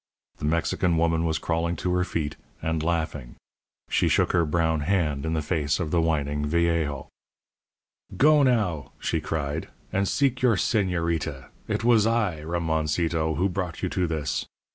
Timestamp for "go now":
8.17-8.93